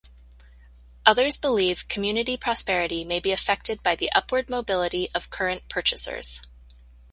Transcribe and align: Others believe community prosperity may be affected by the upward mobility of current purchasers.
Others 1.05 1.37
believe 1.37 1.87
community 1.87 2.35
prosperity 2.35 3.05
may 3.05 3.19
be 3.19 3.31
affected 3.31 3.83
by 3.83 3.95
the 3.95 4.11
upward 4.13 4.49
mobility 4.49 5.11
of 5.13 5.29
current 5.29 5.69
purchasers. 5.69 6.41